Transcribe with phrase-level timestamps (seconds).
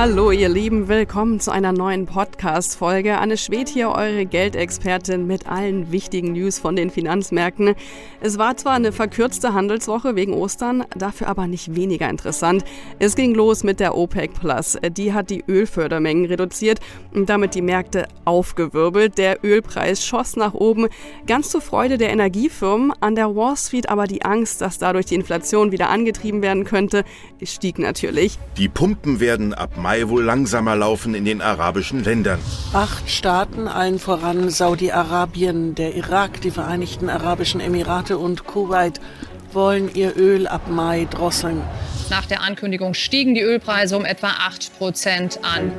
[0.00, 3.18] Hallo ihr Lieben, willkommen zu einer neuen Podcast-Folge.
[3.18, 7.74] Anne Schwed hier, eure Geldexpertin mit allen wichtigen News von den Finanzmärkten.
[8.22, 12.64] Es war zwar eine verkürzte Handelswoche wegen Ostern, dafür aber nicht weniger interessant.
[12.98, 14.78] Es ging los mit der OPEC Plus.
[14.90, 16.80] Die hat die Ölfördermengen reduziert
[17.12, 19.18] und damit die Märkte aufgewirbelt.
[19.18, 20.88] Der Ölpreis schoss nach oben,
[21.26, 22.94] ganz zur Freude der Energiefirmen.
[23.00, 27.04] An der Wall Street aber die Angst, dass dadurch die Inflation wieder angetrieben werden könnte,
[27.44, 28.38] stieg natürlich.
[28.56, 32.38] Die Pumpen werden ab Mai Mai wohl langsamer laufen in den arabischen Ländern.
[32.72, 39.00] Acht Staaten, allen voran Saudi-Arabien, der Irak, die Vereinigten Arabischen Emirate und Kuwait,
[39.52, 41.60] wollen ihr Öl ab Mai drosseln.
[42.08, 45.72] Nach der Ankündigung stiegen die Ölpreise um etwa 8 Prozent an.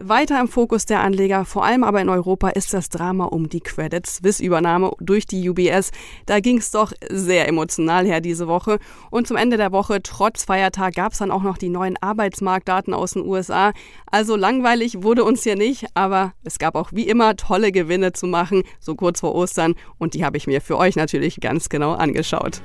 [0.00, 3.60] Weiter im Fokus der Anleger, vor allem aber in Europa, ist das Drama um die
[3.60, 5.90] Credit Suisse-Übernahme durch die UBS.
[6.26, 8.78] Da ging es doch sehr emotional her diese Woche.
[9.10, 12.94] Und zum Ende der Woche, trotz Feiertag, gab es dann auch noch die neuen Arbeitsmarktdaten
[12.94, 13.72] aus den USA.
[14.10, 18.26] Also langweilig wurde uns hier nicht, aber es gab auch wie immer tolle Gewinne zu
[18.26, 19.74] machen, so kurz vor Ostern.
[19.98, 22.60] Und die habe ich mir für euch natürlich ganz genau angeschaut.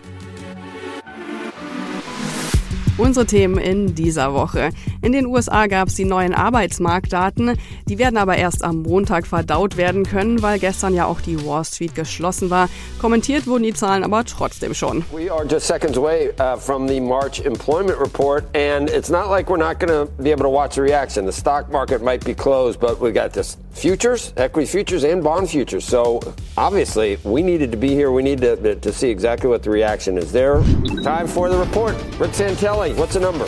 [2.98, 4.70] Unsere Themen in dieser Woche.
[5.04, 7.58] In den USA gab es die neuen Arbeitsmarktdaten.
[7.88, 11.66] Die werden aber erst am Montag verdaut werden können, weil gestern ja auch die Wall
[11.66, 12.70] Street geschlossen war.
[13.00, 15.04] Kommentiert wurden die Zahlen aber trotzdem schon.
[15.12, 19.50] We are just seconds away uh, from the March employment report and it's not like
[19.50, 21.26] we're not going to be able to watch the reaction.
[21.26, 25.50] The stock market might be closed, but we got this futures, equity futures and bond
[25.50, 25.84] futures.
[25.84, 26.20] So
[26.58, 28.12] obviously we needed to be here.
[28.12, 30.62] We need to, to see exactly what the reaction is there.
[31.02, 31.96] Time for the report.
[32.20, 33.48] Rick Santelli, what's the number?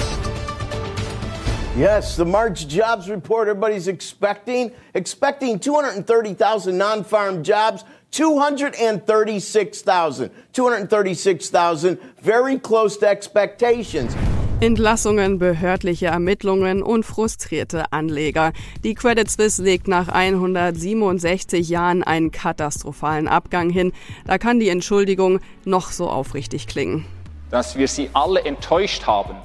[1.75, 12.99] Yes, the March jobs report everybody's expecting, expecting 230,000 non-farm jobs, 236,000, 236,000, very close
[12.99, 14.15] to expectations.
[14.59, 18.53] Entlassungen, behördliche Ermittlungen und frustrierte Anleger.
[18.83, 23.93] Die Credit Suisse legt nach 167 Jahren einen katastrophalen Abgang hin.
[24.27, 27.08] Da kann die Entschuldigung noch so aufrichtig klingen.
[27.49, 29.37] Dass wir sie alle enttäuscht haben,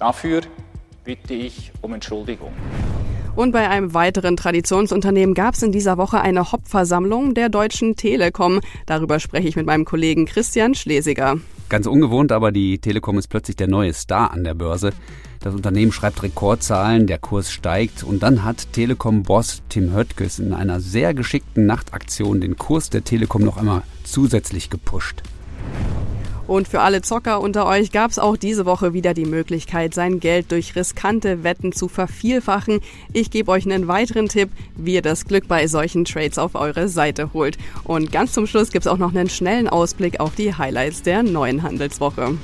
[0.00, 0.40] dafür
[1.04, 2.52] bitte ich um Entschuldigung.
[3.34, 8.60] Und bei einem weiteren Traditionsunternehmen gab es in dieser Woche eine Hauptversammlung der Deutschen Telekom.
[8.84, 11.38] Darüber spreche ich mit meinem Kollegen Christian Schlesiger.
[11.70, 14.92] Ganz ungewohnt, aber die Telekom ist plötzlich der neue Star an der Börse.
[15.40, 20.80] Das Unternehmen schreibt Rekordzahlen, der Kurs steigt und dann hat Telekom-Boss Tim Höttges in einer
[20.80, 25.22] sehr geschickten Nachtaktion den Kurs der Telekom noch einmal zusätzlich gepusht.
[26.46, 30.20] Und für alle Zocker unter euch gab es auch diese Woche wieder die Möglichkeit, sein
[30.20, 32.80] Geld durch riskante Wetten zu vervielfachen.
[33.12, 36.88] Ich gebe euch einen weiteren Tipp, wie ihr das Glück bei solchen Trades auf eure
[36.88, 37.58] Seite holt.
[37.84, 41.22] Und ganz zum Schluss gibt es auch noch einen schnellen Ausblick auf die Highlights der
[41.22, 42.36] neuen Handelswoche.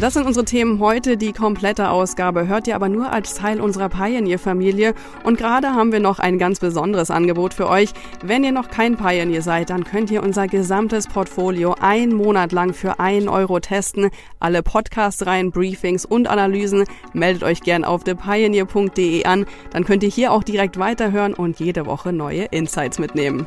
[0.00, 1.16] Das sind unsere Themen heute.
[1.16, 4.92] Die komplette Ausgabe hört ihr aber nur als Teil unserer Pioneer-Familie.
[5.22, 7.90] Und gerade haben wir noch ein ganz besonderes Angebot für euch.
[8.20, 12.74] Wenn ihr noch kein Pioneer seid, dann könnt ihr unser gesamtes Portfolio einen Monat lang
[12.74, 14.10] für einen Euro testen.
[14.40, 19.46] Alle Podcast-Reihen, Briefings und Analysen meldet euch gern auf thepioneer.de an.
[19.70, 23.46] Dann könnt ihr hier auch direkt weiterhören und jede Woche neue Insights mitnehmen.